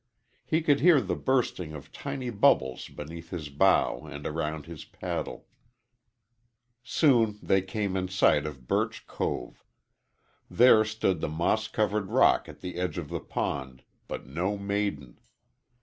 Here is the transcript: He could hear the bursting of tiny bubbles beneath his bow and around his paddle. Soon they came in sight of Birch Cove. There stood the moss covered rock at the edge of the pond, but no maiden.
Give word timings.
He 0.43 0.63
could 0.63 0.79
hear 0.79 0.99
the 0.99 1.15
bursting 1.15 1.73
of 1.73 1.91
tiny 1.91 2.31
bubbles 2.31 2.87
beneath 2.87 3.29
his 3.29 3.49
bow 3.49 4.07
and 4.07 4.25
around 4.25 4.65
his 4.65 4.83
paddle. 4.83 5.45
Soon 6.83 7.37
they 7.43 7.61
came 7.61 7.95
in 7.95 8.07
sight 8.07 8.47
of 8.47 8.67
Birch 8.67 9.05
Cove. 9.05 9.63
There 10.49 10.83
stood 10.85 11.21
the 11.21 11.29
moss 11.29 11.67
covered 11.67 12.09
rock 12.09 12.49
at 12.49 12.61
the 12.61 12.77
edge 12.77 12.97
of 12.97 13.09
the 13.09 13.19
pond, 13.19 13.83
but 14.07 14.25
no 14.25 14.57
maiden. 14.57 15.19